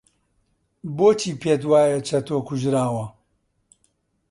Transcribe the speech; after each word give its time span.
بۆچی 0.97 1.31
پێت 1.41 1.61
وایە 1.71 1.99
چەتۆ 2.07 2.37
کوژراوە؟ 2.47 3.05